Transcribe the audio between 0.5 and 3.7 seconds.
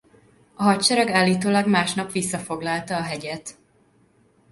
A hadsereg állítólag másnap visszafoglalta a hegyet.